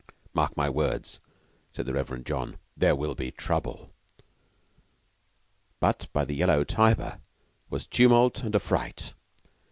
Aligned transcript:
Mark 0.33 0.57
my 0.57 0.67
words," 0.67 1.19
said 1.71 1.85
the 1.85 1.93
Reverend 1.93 2.25
John. 2.25 2.57
"There 2.75 2.95
will 2.95 3.13
be 3.13 3.29
trouble." 3.29 3.91
But 5.79 6.07
by 6.11 6.25
the 6.25 6.33
yellow 6.33 6.63
Tiber 6.63 7.19
Was 7.69 7.85
tumult 7.85 8.41
and 8.43 8.55
affright. 8.55 9.13